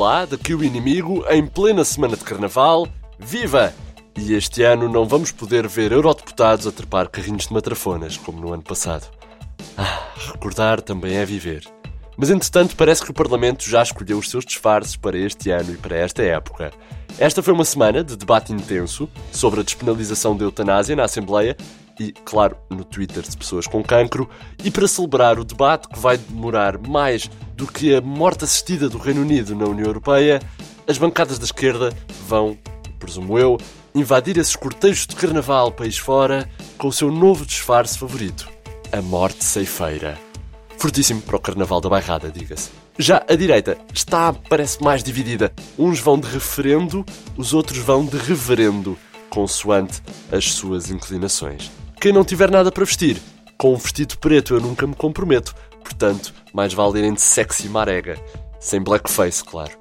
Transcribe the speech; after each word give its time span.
olá, 0.00 0.24
daqui 0.24 0.54
o 0.54 0.64
inimigo, 0.64 1.26
em 1.28 1.46
plena 1.46 1.84
semana 1.84 2.16
de 2.16 2.24
carnaval. 2.24 2.88
Viva! 3.18 3.74
E 4.16 4.32
este 4.32 4.62
ano 4.62 4.88
não 4.88 5.04
vamos 5.04 5.30
poder 5.30 5.68
ver 5.68 5.92
eurodeputados 5.92 6.66
a 6.66 6.72
trepar 6.72 7.10
carrinhos 7.10 7.46
de 7.46 7.52
matrafonas, 7.52 8.16
como 8.16 8.40
no 8.40 8.54
ano 8.54 8.62
passado. 8.62 9.06
Ah, 9.76 10.08
recordar 10.32 10.80
também 10.80 11.16
é 11.16 11.26
viver. 11.26 11.64
Mas 12.16 12.30
entretanto, 12.30 12.76
parece 12.76 13.04
que 13.04 13.10
o 13.10 13.14
Parlamento 13.14 13.68
já 13.68 13.82
escolheu 13.82 14.16
os 14.16 14.30
seus 14.30 14.46
disfarces 14.46 14.96
para 14.96 15.18
este 15.18 15.50
ano 15.50 15.74
e 15.74 15.76
para 15.76 15.98
esta 15.98 16.22
época. 16.22 16.72
Esta 17.18 17.42
foi 17.42 17.52
uma 17.52 17.64
semana 17.66 18.02
de 18.02 18.16
debate 18.16 18.54
intenso 18.54 19.06
sobre 19.30 19.60
a 19.60 19.62
despenalização 19.62 20.34
da 20.34 20.44
eutanásia 20.44 20.96
na 20.96 21.04
Assembleia 21.04 21.54
e, 22.00 22.12
claro, 22.12 22.56
no 22.70 22.82
Twitter 22.82 23.22
de 23.22 23.36
pessoas 23.36 23.66
com 23.66 23.84
cancro. 23.84 24.28
E 24.64 24.70
para 24.70 24.88
celebrar 24.88 25.38
o 25.38 25.44
debate 25.44 25.86
que 25.86 25.98
vai 25.98 26.16
demorar 26.16 26.78
mais 26.78 27.30
do 27.54 27.66
que 27.66 27.94
a 27.94 28.00
morte 28.00 28.44
assistida 28.44 28.88
do 28.88 28.96
Reino 28.96 29.20
Unido 29.20 29.54
na 29.54 29.66
União 29.66 29.86
Europeia, 29.86 30.40
as 30.88 30.96
bancadas 30.96 31.38
da 31.38 31.44
esquerda 31.44 31.92
vão, 32.26 32.56
presumo 32.98 33.38
eu, 33.38 33.58
invadir 33.94 34.38
esses 34.38 34.56
cortejos 34.56 35.06
de 35.06 35.14
carnaval 35.14 35.70
país 35.70 35.98
fora 35.98 36.48
com 36.78 36.88
o 36.88 36.92
seu 36.92 37.10
novo 37.10 37.44
disfarce 37.44 37.98
favorito, 37.98 38.48
a 38.90 39.02
morte 39.02 39.44
ceifeira. 39.44 40.18
Fortíssimo 40.78 41.20
para 41.20 41.36
o 41.36 41.40
carnaval 41.40 41.82
da 41.82 41.90
bairrada, 41.90 42.30
diga-se. 42.30 42.70
Já 42.98 43.22
a 43.28 43.34
direita 43.34 43.76
está, 43.92 44.32
parece, 44.32 44.82
mais 44.82 45.02
dividida. 45.02 45.52
Uns 45.78 46.00
vão 46.00 46.18
de 46.18 46.28
referendo, 46.28 47.04
os 47.36 47.52
outros 47.52 47.78
vão 47.78 48.06
de 48.06 48.16
reverendo, 48.16 48.96
consoante 49.28 50.02
as 50.32 50.52
suas 50.52 50.90
inclinações. 50.90 51.70
Quem 52.00 52.14
não 52.14 52.24
tiver 52.24 52.50
nada 52.50 52.72
para 52.72 52.82
vestir, 52.82 53.20
com 53.58 53.74
um 53.74 53.76
vestido 53.76 54.16
preto 54.16 54.54
eu 54.54 54.60
nunca 54.60 54.86
me 54.86 54.94
comprometo, 54.94 55.54
portanto, 55.84 56.32
mais 56.50 56.72
vale 56.72 56.98
irem 56.98 57.12
de 57.12 57.20
sexy 57.20 57.68
marega. 57.68 58.18
Sem 58.58 58.80
blackface, 58.80 59.44
claro. 59.44 59.72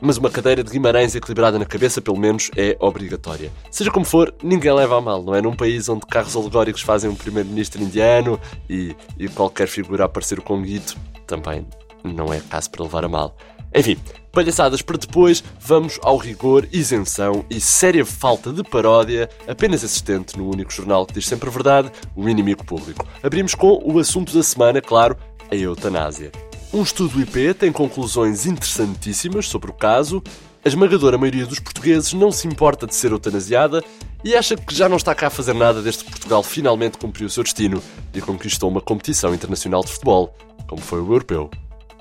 Mas 0.00 0.16
uma 0.16 0.30
cadeira 0.30 0.64
de 0.64 0.70
Guimarães 0.70 1.14
equilibrada 1.14 1.58
na 1.58 1.66
cabeça, 1.66 2.00
pelo 2.00 2.18
menos, 2.18 2.50
é 2.56 2.74
obrigatória. 2.80 3.52
Seja 3.70 3.90
como 3.90 4.06
for, 4.06 4.34
ninguém 4.42 4.72
leva 4.72 4.96
a 4.96 5.00
mal, 5.02 5.22
não 5.22 5.34
é? 5.34 5.42
Num 5.42 5.54
país 5.54 5.90
onde 5.90 6.06
carros 6.06 6.34
alegóricos 6.34 6.80
fazem 6.80 7.10
um 7.10 7.14
primeiro-ministro 7.14 7.82
indiano 7.82 8.40
e, 8.66 8.96
e 9.18 9.28
qualquer 9.28 9.68
figura 9.68 10.06
a 10.06 10.08
parecer 10.08 10.38
o 10.38 10.42
Conguito, 10.42 10.96
também 11.26 11.66
não 12.02 12.32
é 12.32 12.40
caso 12.40 12.70
para 12.70 12.82
levar 12.82 13.04
a 13.04 13.08
mal. 13.10 13.36
Enfim, 13.74 13.96
palhaçadas 14.32 14.82
para 14.82 14.96
depois, 14.96 15.44
vamos 15.60 15.98
ao 16.02 16.16
rigor, 16.16 16.66
isenção 16.72 17.44
e 17.50 17.60
séria 17.60 18.04
falta 18.04 18.52
de 18.52 18.62
paródia, 18.62 19.28
apenas 19.46 19.82
existente 19.82 20.38
no 20.38 20.48
único 20.48 20.72
jornal 20.72 21.04
que 21.06 21.14
diz 21.14 21.26
sempre 21.26 21.48
a 21.48 21.52
verdade, 21.52 21.90
o 22.16 22.28
inimigo 22.28 22.64
público. 22.64 23.06
Abrimos 23.22 23.54
com 23.54 23.80
o 23.84 23.98
assunto 23.98 24.32
da 24.32 24.42
semana, 24.42 24.80
claro, 24.80 25.16
a 25.50 25.54
eutanásia. 25.54 26.32
Um 26.72 26.82
estudo 26.82 27.20
IP 27.20 27.54
tem 27.54 27.72
conclusões 27.72 28.46
interessantíssimas 28.46 29.48
sobre 29.48 29.70
o 29.70 29.74
caso. 29.74 30.22
A 30.64 30.68
esmagadora 30.68 31.16
maioria 31.16 31.46
dos 31.46 31.58
portugueses 31.58 32.12
não 32.12 32.30
se 32.30 32.46
importa 32.46 32.86
de 32.86 32.94
ser 32.94 33.10
eutanasiada 33.10 33.82
e 34.22 34.34
acha 34.34 34.56
que 34.56 34.74
já 34.74 34.88
não 34.88 34.96
está 34.96 35.14
cá 35.14 35.28
a 35.28 35.30
fazer 35.30 35.54
nada 35.54 35.80
desde 35.80 36.04
que 36.04 36.10
Portugal 36.10 36.42
finalmente 36.42 36.98
cumpriu 36.98 37.26
o 37.26 37.30
seu 37.30 37.42
destino 37.42 37.82
e 38.12 38.20
conquistou 38.20 38.68
uma 38.68 38.80
competição 38.80 39.34
internacional 39.34 39.82
de 39.82 39.92
futebol, 39.92 40.36
como 40.66 40.82
foi 40.82 41.00
o 41.00 41.12
europeu. 41.12 41.50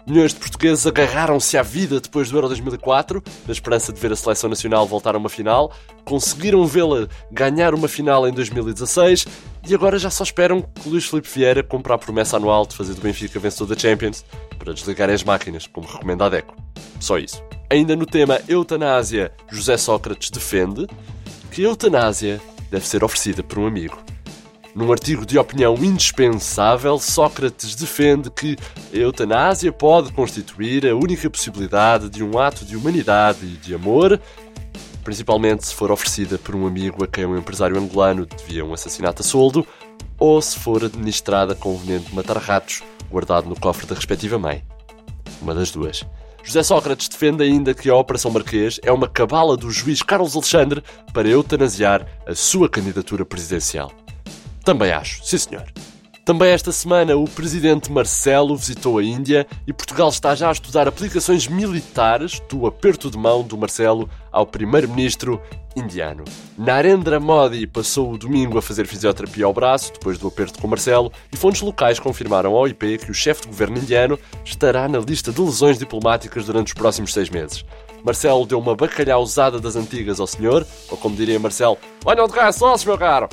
Milhões 0.08 0.34
de 0.34 0.40
portugueses 0.40 0.88
agarraram-se 0.88 1.58
à 1.58 1.62
vida 1.62 2.00
depois 2.00 2.30
do 2.30 2.38
Euro 2.38 2.48
2004, 2.48 3.22
na 3.46 3.52
esperança 3.52 3.92
de 3.92 4.00
ver 4.00 4.14
a 4.14 4.16
seleção 4.16 4.50
nacional 4.50 4.88
voltar 4.88 5.16
a 5.16 5.18
uma 5.18 5.28
final, 5.28 5.74
conseguiram 6.06 6.66
vê-la 6.66 7.10
ganhar 7.30 7.74
uma 7.74 7.90
final 7.90 8.26
em 8.26 8.32
2016 8.32 9.28
e 9.68 9.76
agora 9.76 10.00
já 10.00 10.10
só 10.10 10.24
esperam 10.24 10.62
que 10.62 10.88
Luís 10.88 11.06
Filipe 11.06 11.28
Vieira 11.28 11.62
cumpra 11.62 11.96
a 11.96 11.98
promessa 11.98 12.38
anual 12.38 12.66
de 12.66 12.74
fazer 12.74 12.94
do 12.94 13.02
Benfica 13.02 13.38
vencedor 13.38 13.76
da 13.76 13.78
Champions 13.78 14.24
para 14.58 14.74
desligarem 14.74 15.14
as 15.14 15.26
máquinas, 15.26 15.68
como 15.68 15.86
recomenda 15.86 16.26
a 16.26 16.30
DECO. 16.30 16.56
Só 17.02 17.18
isso. 17.18 17.44
Ainda 17.70 17.94
no 17.94 18.06
tema 18.06 18.40
eutanásia, 18.48 19.34
José 19.52 19.76
Sócrates 19.76 20.30
defende 20.30 20.88
que 21.52 21.66
a 21.66 21.68
eutanásia 21.68 22.40
deve 22.72 22.88
ser 22.88 23.04
oferecida 23.04 23.44
por 23.44 23.60
um 23.60 23.68
amigo. 23.68 24.07
Num 24.78 24.92
artigo 24.92 25.26
de 25.26 25.40
opinião 25.40 25.74
indispensável, 25.74 27.00
Sócrates 27.00 27.74
defende 27.74 28.30
que 28.30 28.56
a 28.94 28.96
eutanásia 28.96 29.72
pode 29.72 30.14
constituir 30.14 30.86
a 30.86 30.96
única 30.96 31.28
possibilidade 31.32 32.12
de 32.12 32.24
um 32.24 32.38
ato 32.38 32.64
de 32.64 32.78
humanidade 32.78 33.40
e 33.44 33.58
de 33.58 33.74
amor, 33.74 34.22
principalmente 35.04 35.66
se 35.66 35.74
for 35.74 35.90
oferecida 35.90 36.38
por 36.38 36.56
um 36.56 36.68
amigo 36.68 37.04
a 37.04 37.08
quem 37.08 37.26
um 37.26 37.36
empresário 37.36 37.76
angolano 37.76 38.24
devia 38.24 38.64
um 38.64 38.72
assassinato 38.72 39.24
a 39.24 39.26
soldo, 39.26 39.66
ou 40.20 40.40
se 40.40 40.60
for 40.60 40.86
administrada 40.86 41.58
veneno 41.84 42.06
de 42.06 42.14
matar 42.14 42.38
ratos 42.38 42.84
guardado 43.10 43.50
no 43.50 43.60
cofre 43.60 43.88
da 43.88 43.96
respectiva 43.96 44.38
mãe. 44.38 44.64
Uma 45.42 45.56
das 45.56 45.72
duas. 45.72 46.06
José 46.44 46.62
Sócrates 46.62 47.10
defende 47.10 47.42
ainda 47.42 47.74
que 47.74 47.90
a 47.90 47.96
Operação 47.96 48.30
Marquês 48.30 48.80
é 48.84 48.92
uma 48.92 49.08
cabala 49.08 49.58
do 49.58 49.72
juiz 49.72 50.04
Carlos 50.04 50.36
Alexandre 50.36 50.84
para 51.12 51.28
eutanasiar 51.28 52.06
a 52.28 52.36
sua 52.36 52.70
candidatura 52.70 53.26
presidencial. 53.26 53.92
Também 54.68 54.92
acho, 54.92 55.24
sim 55.24 55.38
senhor. 55.38 55.64
Também 56.26 56.50
esta 56.50 56.74
semana 56.74 57.16
o 57.16 57.24
presidente 57.24 57.90
Marcelo 57.90 58.54
visitou 58.54 58.98
a 58.98 59.02
Índia 59.02 59.48
e 59.66 59.72
Portugal 59.72 60.10
está 60.10 60.36
já 60.36 60.50
a 60.50 60.52
estudar 60.52 60.90
aplicações 60.90 61.48
militares 61.48 62.42
do 62.50 62.68
aperto 62.68 63.10
de 63.10 63.18
mão 63.18 63.44
do 63.44 63.58
Marcelo 63.58 64.10
ao 64.30 64.46
primeiro-ministro 64.46 65.42
indiano. 65.74 66.26
Narendra 66.58 67.18
Modi 67.18 67.66
passou 67.66 68.12
o 68.12 68.18
domingo 68.18 68.58
a 68.58 68.62
fazer 68.62 68.86
fisioterapia 68.86 69.46
ao 69.46 69.54
braço 69.54 69.94
depois 69.94 70.18
do 70.18 70.28
aperto 70.28 70.60
com 70.60 70.68
Marcelo 70.68 71.14
e 71.32 71.38
fontes 71.38 71.62
locais 71.62 71.98
confirmaram 71.98 72.54
ao 72.54 72.68
IP 72.68 72.98
que 72.98 73.12
o 73.12 73.14
chefe 73.14 73.44
de 73.44 73.48
governo 73.48 73.78
indiano 73.78 74.20
estará 74.44 74.90
na 74.90 75.00
lista 75.00 75.32
de 75.32 75.40
lesões 75.40 75.78
diplomáticas 75.78 76.46
durante 76.46 76.68
os 76.68 76.74
próximos 76.74 77.14
seis 77.14 77.30
meses. 77.30 77.64
Marcelo 78.04 78.46
deu 78.46 78.60
uma 78.60 78.76
bacalhauzada 78.76 79.62
das 79.62 79.78
antigas 79.78 80.20
ao 80.20 80.28
senhor, 80.28 80.68
ou 80.90 80.98
como 80.98 81.16
diria 81.16 81.40
Marcelo, 81.40 81.78
olha 82.04 82.28
de 82.28 82.34
cá 82.34 82.52
sócios, 82.52 82.84
meu 82.84 82.98
caro! 82.98 83.30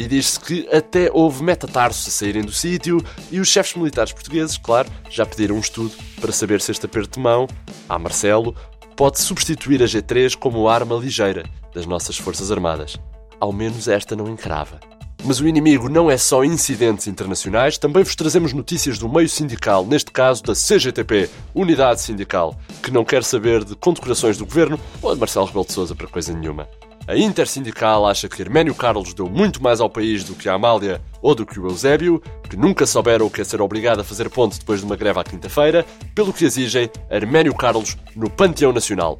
E 0.00 0.08
diz-se 0.08 0.40
que 0.40 0.66
até 0.74 1.10
houve 1.12 1.44
metatarsos 1.44 2.08
a 2.08 2.10
saírem 2.10 2.40
do 2.40 2.52
sítio 2.52 3.04
e 3.30 3.38
os 3.38 3.48
chefes 3.48 3.74
militares 3.76 4.14
portugueses, 4.14 4.56
claro, 4.56 4.88
já 5.10 5.26
pediram 5.26 5.56
um 5.56 5.60
estudo 5.60 5.92
para 6.18 6.32
saber 6.32 6.62
se 6.62 6.70
este 6.70 6.86
aperto 6.86 7.18
de 7.18 7.22
mão, 7.22 7.46
a 7.86 7.98
Marcelo, 7.98 8.56
pode 8.96 9.20
substituir 9.20 9.82
a 9.82 9.84
G3 9.84 10.34
como 10.34 10.70
arma 10.70 10.96
ligeira 10.96 11.44
das 11.74 11.84
nossas 11.84 12.16
Forças 12.16 12.50
Armadas. 12.50 12.96
Ao 13.38 13.52
menos 13.52 13.88
esta 13.88 14.16
não 14.16 14.26
encrava. 14.26 14.80
Mas 15.22 15.38
o 15.38 15.46
inimigo 15.46 15.90
não 15.90 16.10
é 16.10 16.16
só 16.16 16.42
incidentes 16.42 17.06
internacionais, 17.06 17.76
também 17.76 18.02
vos 18.02 18.16
trazemos 18.16 18.54
notícias 18.54 18.98
do 18.98 19.06
meio 19.06 19.28
sindical, 19.28 19.84
neste 19.84 20.10
caso 20.10 20.42
da 20.42 20.54
CGTP, 20.54 21.28
Unidade 21.54 22.00
Sindical, 22.00 22.58
que 22.82 22.90
não 22.90 23.04
quer 23.04 23.22
saber 23.22 23.64
de 23.64 23.76
condecorações 23.76 24.38
do 24.38 24.46
governo 24.46 24.80
ou 25.02 25.12
de 25.12 25.20
Marcelo 25.20 25.44
Rebelo 25.44 25.66
de 25.66 25.74
Sousa 25.74 25.94
para 25.94 26.06
coisa 26.06 26.32
nenhuma. 26.32 26.66
A 27.06 27.16
Intersindical 27.16 28.06
acha 28.06 28.28
que 28.28 28.40
Herménio 28.40 28.74
Carlos 28.74 29.12
deu 29.14 29.28
muito 29.28 29.62
mais 29.62 29.80
ao 29.80 29.90
país 29.90 30.22
do 30.22 30.34
que 30.34 30.48
a 30.48 30.54
Amália 30.54 31.00
ou 31.20 31.34
do 31.34 31.44
que 31.44 31.58
o 31.58 31.66
Eusébio, 31.66 32.22
que 32.48 32.56
nunca 32.56 32.86
souberam 32.86 33.26
o 33.26 33.30
que 33.30 33.40
é 33.40 33.44
ser 33.44 33.60
obrigado 33.60 34.00
a 34.00 34.04
fazer 34.04 34.28
ponte 34.30 34.58
depois 34.58 34.80
de 34.80 34.86
uma 34.86 34.96
greve 34.96 35.18
à 35.18 35.24
quinta-feira, 35.24 35.84
pelo 36.14 36.32
que 36.32 36.44
exigem 36.44 36.90
Herménio 37.10 37.54
Carlos 37.54 37.96
no 38.14 38.30
Panteão 38.30 38.72
Nacional. 38.72 39.16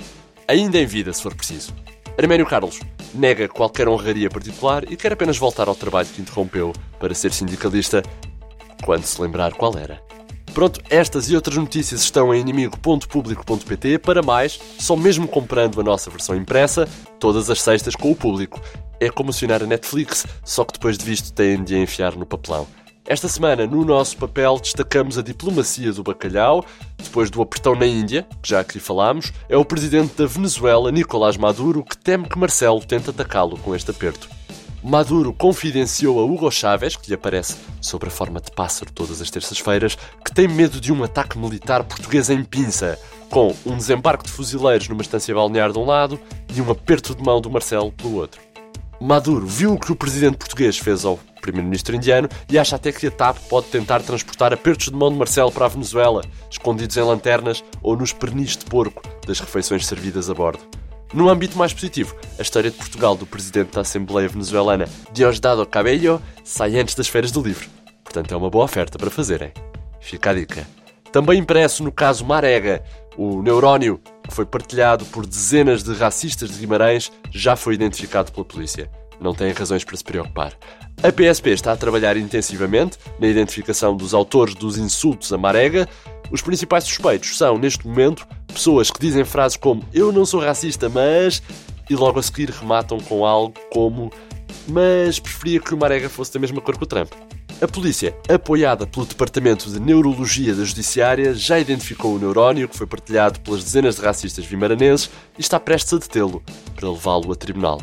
Ainda 0.47 0.79
em 0.79 0.87
vida, 0.87 1.13
se 1.13 1.23
for 1.23 1.35
preciso. 1.35 1.75
Herménio 2.17 2.47
Carlos 2.47 2.81
nega 3.15 3.49
qualquer 3.49 3.89
honraria 3.89 4.29
particular 4.29 4.85
e 4.91 4.97
quer 4.97 5.13
apenas 5.13 5.39
voltar 5.39 5.69
ao 5.69 5.75
trabalho 5.75 6.09
que 6.09 6.21
interrompeu 6.21 6.73
para 6.99 7.15
ser 7.15 7.33
sindicalista 7.33 8.03
quando 8.85 9.05
se 9.05 9.21
lembrar 9.21 9.55
qual 9.55 9.77
era. 9.77 10.01
Pronto, 10.53 10.81
estas 10.91 11.31
e 11.31 11.37
outras 11.37 11.57
notícias 11.57 12.03
estão 12.03 12.35
em 12.35 12.41
inimigo.público.pt. 12.41 13.99
Para 13.99 14.23
mais, 14.23 14.61
só 14.79 14.97
mesmo 14.97 15.29
comprando 15.29 15.81
a 15.81 15.85
nossa 15.85 16.11
versão 16.11 16.35
impressa, 16.35 16.89
todas 17.19 17.49
as 17.49 17.63
sextas 17.63 17.95
com 17.95 18.11
o 18.11 18.17
público. 18.17 18.61
É 18.99 19.09
como 19.09 19.31
acionar 19.31 19.63
a 19.63 19.67
Netflix, 19.67 20.27
só 20.45 20.65
que 20.65 20.73
depois 20.73 20.99
de 20.99 21.05
visto 21.05 21.33
têm 21.33 21.63
de 21.63 21.77
enfiar 21.77 22.17
no 22.17 22.27
papelão. 22.27 22.67
Esta 23.07 23.29
semana, 23.29 23.67
no 23.67 23.85
nosso 23.85 24.17
papel, 24.17 24.59
destacamos 24.61 25.19
a 25.19 25.23
diplomacia 25.23 25.93
do 25.93 26.03
bacalhau. 26.03 26.65
Depois 27.03 27.31
do 27.31 27.41
apertão 27.41 27.75
na 27.75 27.87
Índia, 27.87 28.27
que 28.43 28.51
já 28.51 28.61
aqui 28.61 28.79
falámos, 28.79 29.33
é 29.49 29.57
o 29.57 29.65
presidente 29.65 30.17
da 30.17 30.27
Venezuela, 30.27 30.93
Nicolás 30.93 31.37
Maduro, 31.37 31.83
que 31.83 31.97
teme 31.97 32.29
que 32.29 32.39
Marcelo 32.39 32.81
tente 32.85 33.11
atacá-lo 33.11 33.59
com 33.59 33.75
este 33.75 33.91
aperto. 33.91 34.29
Maduro 34.83 35.35
confidenciou 35.35 36.19
a 36.19 36.25
Hugo 36.25 36.51
Chávez, 36.51 36.97
que 36.97 37.09
lhe 37.09 37.15
aparece 37.15 37.55
sob 37.83 38.07
a 38.07 38.11
forma 38.11 38.41
de 38.41 38.51
pássaro 38.51 38.91
todas 38.91 39.21
as 39.21 39.31
terças-feiras, 39.31 39.95
que 40.25 40.33
tem 40.33 40.49
medo 40.49 40.81
de 40.81 40.91
um 40.91 41.05
ataque 41.05 41.39
militar 41.39 41.85
português 41.85 42.31
em 42.31 42.43
pinça, 42.43 42.99
com 43.29 43.55
um 43.67 43.77
desembarque 43.77 44.25
de 44.25 44.33
fuzileiros 44.33 44.89
numa 44.89 45.03
estância 45.03 45.35
balnear 45.35 45.71
de 45.71 45.79
um 45.79 45.85
lado 45.85 46.19
e 46.55 46.63
um 46.63 46.71
aperto 46.71 47.15
de 47.15 47.23
mão 47.23 47.43
do 47.43 47.51
Marcelo 47.51 47.93
pelo 47.93 48.15
outro. 48.15 48.41
Maduro 48.99 49.47
viu 49.47 49.75
o 49.75 49.79
que 49.79 49.93
o 49.93 49.97
presidente 49.97 50.39
português 50.39 50.79
fez 50.79 51.05
ao 51.05 51.19
primeiro-ministro 51.43 51.95
indiano 51.95 52.29
e 52.49 52.59
acha 52.59 52.77
até 52.77 52.91
que 52.91 53.07
a 53.07 53.11
TAP 53.11 53.37
pode 53.51 53.67
tentar 53.67 54.01
transportar 54.01 54.53
apertos 54.53 54.87
de 54.87 54.95
mão 54.95 55.11
de 55.11 55.19
Marcelo 55.19 55.53
para 55.53 55.67
a 55.67 55.69
Venezuela, 55.69 56.23
escondidos 56.51 56.97
em 56.97 57.03
lanternas 57.03 57.63
ou 57.83 57.97
nos 57.97 58.15
pernis 58.15 58.57
de 58.57 58.65
porco 58.65 59.03
das 59.27 59.41
refeições 59.41 59.87
servidas 59.87 60.31
a 60.31 60.35
bordo. 60.35 60.80
No 61.13 61.29
âmbito 61.29 61.59
mais 61.59 61.73
positivo, 61.73 62.15
a 62.39 62.43
história 62.43 62.71
de 62.71 62.77
Portugal 62.77 63.17
do 63.17 63.27
presidente 63.27 63.73
da 63.73 63.81
Assembleia 63.81 64.29
Venezuelana, 64.29 64.89
Diosdado 65.13 65.67
Cabello, 65.67 66.23
sai 66.45 66.79
antes 66.79 66.95
das 66.95 67.09
feiras 67.09 67.33
do 67.33 67.43
livro. 67.43 67.69
Portanto, 68.05 68.33
é 68.33 68.37
uma 68.37 68.49
boa 68.49 68.65
oferta 68.65 68.97
para 68.97 69.11
fazerem. 69.11 69.53
Fica 70.01 70.31
a 70.31 70.35
dica. 70.35 70.67
Também 71.11 71.41
impresso 71.41 71.83
no 71.83 71.91
caso 71.91 72.25
Marega, 72.25 72.85
O 73.17 73.43
neurónio, 73.43 74.01
que 74.23 74.33
foi 74.33 74.47
partilhado 74.47 75.05
por 75.07 75.27
dezenas 75.27 75.83
de 75.83 75.93
racistas 75.95 76.49
de 76.51 76.59
Guimarães, 76.61 77.11
já 77.33 77.57
foi 77.57 77.75
identificado 77.75 78.31
pela 78.31 78.45
polícia. 78.45 78.89
Não 79.21 79.35
têm 79.35 79.53
razões 79.53 79.83
para 79.85 79.97
se 79.97 80.05
preocupar. 80.05 80.57
A 81.03 81.11
PSP 81.11 81.51
está 81.51 81.73
a 81.73 81.77
trabalhar 81.77 82.17
intensivamente 82.17 82.99
na 83.19 83.27
identificação 83.27 83.97
dos 83.97 84.15
autores 84.15 84.55
dos 84.55 84.79
insultos 84.79 85.33
a 85.33 85.39
Marega. 85.39 85.89
Os 86.31 86.43
principais 86.43 86.85
suspeitos 86.85 87.37
são, 87.37 87.59
neste 87.59 87.87
momento, 87.87 88.27
pessoas 88.47 88.91
que 88.91 89.01
dizem 89.01 89.25
frases 89.25 89.57
como 89.57 89.85
Eu 89.93 90.13
não 90.13 90.25
sou 90.25 90.41
racista, 90.41 90.89
mas. 90.89 91.43
e 91.89 91.95
logo 91.95 92.19
a 92.19 92.23
seguir 92.23 92.51
rematam 92.51 92.99
com 93.01 93.27
algo 93.27 93.55
como 93.73 94.13
Mas 94.69 95.19
preferia 95.19 95.61
que 95.61 95.75
o 95.75 95.77
Marega 95.77 96.09
fosse 96.09 96.33
da 96.33 96.41
mesma 96.41 96.61
cor 96.61 96.77
que 96.77 96.85
o 96.85 96.87
Trump. 96.87 97.13
A 97.61 97.69
polícia, 97.69 98.17
apoiada 98.27 98.87
pelo 98.87 99.05
Departamento 99.05 99.69
de 99.71 99.79
Neurologia 99.79 100.55
da 100.55 100.65
Judiciária, 100.65 101.35
já 101.35 101.59
identificou 101.59 102.15
o 102.15 102.19
neurónio 102.19 102.67
que 102.67 102.77
foi 102.77 102.87
partilhado 102.87 103.39
pelas 103.41 103.63
dezenas 103.63 103.97
de 103.97 104.03
racistas 104.03 104.47
vimaranenses 104.47 105.11
e 105.37 105.43
está 105.43 105.61
prestes 105.61 105.93
a 105.93 105.99
detê-lo 105.99 106.43
para 106.75 106.91
levá-lo 106.91 107.31
a 107.31 107.37
tribunal. 107.37 107.83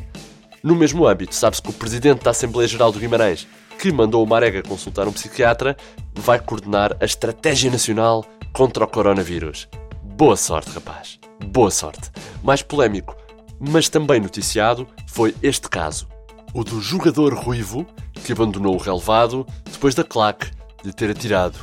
No 0.64 0.76
mesmo 0.76 1.06
âmbito, 1.06 1.36
sabe-se 1.36 1.62
que 1.62 1.70
o 1.70 1.74
presidente 1.74 2.24
da 2.24 2.32
Assembleia 2.32 2.68
Geral 2.68 2.92
do 2.92 3.00
Guimarães, 3.00 3.48
que 3.78 3.92
mandou 3.92 4.24
o 4.24 4.28
Marega 4.28 4.64
consultar 4.64 5.08
um 5.08 5.14
psiquiatra, 5.14 5.78
vai 6.16 6.40
coordenar 6.40 6.96
a 7.00 7.06
estratégia 7.06 7.70
nacional 7.70 8.26
contra 8.52 8.84
o 8.84 8.88
coronavírus. 8.88 9.68
Boa 10.04 10.36
sorte, 10.36 10.72
rapaz. 10.72 11.20
Boa 11.46 11.70
sorte. 11.70 12.10
Mais 12.44 12.62
polémico, 12.62 13.16
mas 13.60 13.88
também 13.88 14.20
noticiado, 14.20 14.88
foi 15.08 15.36
este 15.44 15.70
caso. 15.70 16.08
O 16.54 16.64
do 16.64 16.82
jogador 16.82 17.34
ruivo 17.34 17.86
que 18.24 18.32
abandonou 18.32 18.76
o 18.76 18.80
relevado 18.80 19.46
depois 19.72 19.94
da 19.94 20.04
claque 20.04 20.50
de 20.84 20.92
ter 20.92 21.12
atirado 21.12 21.60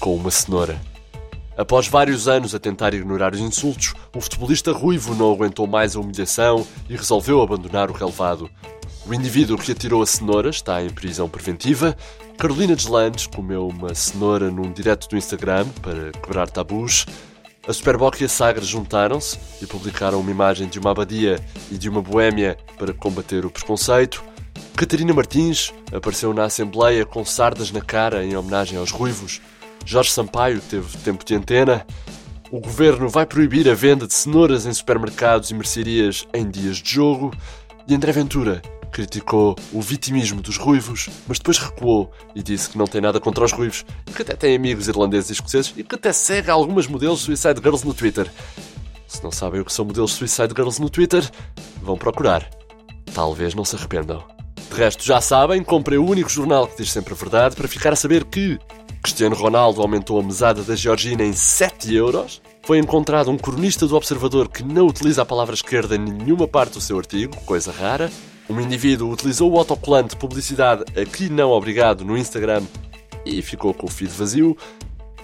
com 0.00 0.14
uma 0.14 0.30
cenoura. 0.30 0.80
Após 1.56 1.88
vários 1.88 2.28
anos 2.28 2.54
a 2.54 2.58
tentar 2.58 2.94
ignorar 2.94 3.34
os 3.34 3.40
insultos, 3.40 3.92
o 4.14 4.20
futebolista 4.20 4.72
ruivo 4.72 5.14
não 5.14 5.32
aguentou 5.32 5.66
mais 5.66 5.96
a 5.96 6.00
humilhação 6.00 6.64
e 6.88 6.96
resolveu 6.96 7.42
abandonar 7.42 7.90
o 7.90 7.94
relevado. 7.94 8.48
O 9.08 9.14
indivíduo 9.14 9.56
que 9.56 9.72
atirou 9.72 10.02
a 10.02 10.06
cenoura 10.06 10.50
está 10.50 10.82
em 10.82 10.90
prisão 10.90 11.30
preventiva. 11.30 11.96
Carolina 12.36 12.76
Deslandes 12.76 13.26
comeu 13.26 13.66
uma 13.66 13.94
cenoura 13.94 14.50
num 14.50 14.70
direto 14.70 15.08
do 15.08 15.16
Instagram 15.16 15.66
para 15.80 16.12
quebrar 16.12 16.50
tabus. 16.50 17.06
A 17.66 17.72
Superboc 17.72 18.20
e 18.20 18.26
a 18.26 18.28
Sagres 18.28 18.68
juntaram-se 18.68 19.38
e 19.62 19.66
publicaram 19.66 20.20
uma 20.20 20.30
imagem 20.30 20.68
de 20.68 20.78
uma 20.78 20.90
abadia 20.90 21.40
e 21.72 21.78
de 21.78 21.88
uma 21.88 22.02
boémia 22.02 22.58
para 22.76 22.92
combater 22.92 23.46
o 23.46 23.50
preconceito. 23.50 24.22
Catarina 24.76 25.14
Martins 25.14 25.72
apareceu 25.90 26.34
na 26.34 26.44
Assembleia 26.44 27.06
com 27.06 27.24
sardas 27.24 27.70
na 27.70 27.80
cara 27.80 28.22
em 28.22 28.36
homenagem 28.36 28.78
aos 28.78 28.90
ruivos. 28.90 29.40
Jorge 29.86 30.10
Sampaio 30.10 30.60
teve 30.60 30.98
tempo 30.98 31.24
de 31.24 31.34
antena. 31.34 31.86
O 32.50 32.60
governo 32.60 33.08
vai 33.08 33.24
proibir 33.24 33.70
a 33.70 33.74
venda 33.74 34.06
de 34.06 34.12
cenouras 34.12 34.66
em 34.66 34.72
supermercados 34.72 35.50
e 35.50 35.54
mercearias 35.54 36.28
em 36.34 36.46
dias 36.46 36.76
de 36.76 36.92
jogo. 36.92 37.32
E 37.86 37.94
André 37.94 38.12
Ventura 38.12 38.60
criticou 38.90 39.56
o 39.72 39.80
vitimismo 39.80 40.40
dos 40.40 40.56
ruivos, 40.56 41.08
mas 41.26 41.38
depois 41.38 41.58
recuou 41.58 42.10
e 42.34 42.42
disse 42.42 42.70
que 42.70 42.78
não 42.78 42.86
tem 42.86 43.00
nada 43.00 43.20
contra 43.20 43.44
os 43.44 43.52
ruivos, 43.52 43.84
que 44.14 44.22
até 44.22 44.34
tem 44.34 44.56
amigos 44.56 44.88
irlandeses 44.88 45.30
e 45.30 45.32
escoceses 45.34 45.72
e 45.76 45.84
que 45.84 45.94
até 45.94 46.12
segue 46.12 46.50
algumas 46.50 46.86
modelos 46.86 47.20
Suicide 47.20 47.60
Girls 47.62 47.86
no 47.86 47.94
Twitter. 47.94 48.30
Se 49.06 49.22
não 49.22 49.32
sabem 49.32 49.60
o 49.60 49.64
que 49.64 49.72
são 49.72 49.84
modelos 49.84 50.12
Suicide 50.12 50.52
Girls 50.54 50.80
no 50.80 50.90
Twitter, 50.90 51.28
vão 51.82 51.96
procurar. 51.96 52.48
Talvez 53.14 53.54
não 53.54 53.64
se 53.64 53.74
arrependam. 53.74 54.22
De 54.70 54.76
resto, 54.76 55.02
já 55.02 55.20
sabem, 55.20 55.62
comprei 55.62 55.98
o 55.98 56.04
único 56.04 56.28
jornal 56.28 56.66
que 56.66 56.82
diz 56.82 56.92
sempre 56.92 57.14
a 57.14 57.16
verdade 57.16 57.56
para 57.56 57.66
ficar 57.66 57.92
a 57.92 57.96
saber 57.96 58.24
que 58.24 58.58
Cristiano 59.02 59.34
Ronaldo 59.34 59.80
aumentou 59.80 60.20
a 60.20 60.22
mesada 60.22 60.62
da 60.62 60.76
Georgina 60.76 61.24
em 61.24 61.32
7 61.32 61.94
euros. 61.94 62.42
Foi 62.64 62.78
encontrado 62.78 63.30
um 63.30 63.38
cronista 63.38 63.86
do 63.86 63.96
Observador 63.96 64.48
que 64.48 64.62
não 64.62 64.86
utiliza 64.86 65.22
a 65.22 65.26
palavra 65.26 65.54
esquerda 65.54 65.96
em 65.96 65.98
nenhuma 65.98 66.46
parte 66.46 66.74
do 66.74 66.80
seu 66.80 66.98
artigo, 66.98 67.34
coisa 67.46 67.72
rara. 67.72 68.10
Um 68.48 68.60
indivíduo 68.60 69.12
utilizou 69.12 69.52
o 69.52 69.58
autocolante 69.58 70.10
de 70.10 70.16
publicidade 70.16 70.84
aqui 70.98 71.28
não 71.28 71.50
obrigado 71.50 72.04
no 72.04 72.16
Instagram 72.16 72.62
e 73.24 73.42
ficou 73.42 73.74
com 73.74 73.86
o 73.86 73.90
feed 73.90 74.10
vazio. 74.10 74.56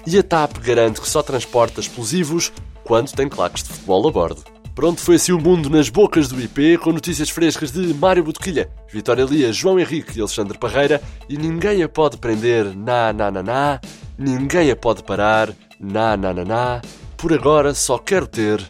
E 0.07 0.19
a 0.19 0.23
TAP 0.23 0.59
garante 0.59 1.01
que 1.01 1.09
só 1.09 1.23
transporta 1.23 1.81
explosivos 1.81 2.53
quando 2.85 3.13
tem 3.13 3.29
claques 3.29 3.63
de 3.63 3.71
futebol 3.71 4.07
a 4.07 4.13
bordo. 4.13 4.45
Pronto, 4.75 5.01
foi 5.01 5.15
assim 5.15 5.33
o 5.33 5.41
mundo 5.41 5.71
nas 5.71 5.89
bocas 5.89 6.29
do 6.29 6.39
IP, 6.41 6.79
com 6.79 6.93
notícias 6.93 7.31
frescas 7.31 7.71
de 7.71 7.95
Mário 7.95 8.25
Botequilha, 8.25 8.69
Vitória 8.93 9.25
Lia, 9.25 9.53
João 9.53 9.79
Henrique 9.79 10.19
e 10.19 10.21
Alexandre 10.21 10.59
Parreira, 10.59 11.01
e 11.29 11.39
ninguém 11.39 11.83
a 11.83 11.89
pode 11.89 12.19
prender, 12.19 12.77
na 12.77 13.13
na 13.13 13.31
na 13.31 13.43
na, 13.43 13.81
ninguém 14.19 14.71
a 14.73 14.77
pode 14.77 15.05
parar, 15.05 15.55
na 15.79 16.17
na 16.17 16.35
na 16.35 16.45
na, 16.45 16.83
por 17.17 17.33
agora 17.33 17.73
só 17.73 17.97
quero 17.99 18.27
ter 18.27 18.61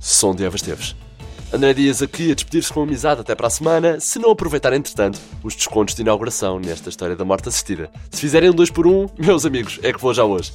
som 0.00 0.34
de 0.34 0.44
Eva 0.44 0.56
Esteves. 0.56 0.96
André 1.54 1.72
Dias 1.72 2.02
aqui 2.02 2.32
a 2.32 2.34
despedir-se 2.34 2.72
com 2.72 2.82
amizade 2.82 3.20
até 3.20 3.32
para 3.32 3.46
a 3.46 3.50
semana, 3.50 4.00
se 4.00 4.18
não 4.18 4.32
aproveitar 4.32 4.72
entretanto 4.72 5.20
os 5.40 5.54
descontos 5.54 5.94
de 5.94 6.02
inauguração 6.02 6.58
nesta 6.58 6.88
história 6.88 7.14
da 7.14 7.24
morte 7.24 7.48
assistida. 7.48 7.88
Se 8.10 8.20
fizerem 8.20 8.50
um 8.50 8.52
2 8.52 8.72
por 8.72 8.88
1 8.88 8.90
um, 8.90 9.08
meus 9.16 9.46
amigos, 9.46 9.78
é 9.80 9.92
que 9.92 10.00
vou 10.00 10.12
já 10.12 10.24
hoje. 10.24 10.52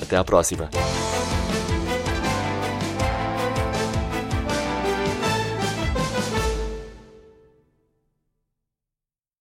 Até 0.00 0.16
à 0.16 0.22
próxima. 0.22 0.70